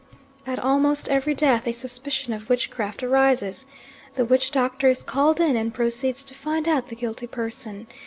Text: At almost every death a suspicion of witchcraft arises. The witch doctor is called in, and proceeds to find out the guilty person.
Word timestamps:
At 0.47 0.57
almost 0.57 1.09
every 1.09 1.35
death 1.35 1.67
a 1.67 1.73
suspicion 1.73 2.33
of 2.33 2.49
witchcraft 2.49 3.03
arises. 3.03 3.67
The 4.15 4.25
witch 4.25 4.49
doctor 4.49 4.89
is 4.89 5.03
called 5.03 5.39
in, 5.39 5.55
and 5.55 5.71
proceeds 5.71 6.23
to 6.23 6.33
find 6.33 6.67
out 6.67 6.87
the 6.87 6.95
guilty 6.95 7.27
person. 7.27 7.85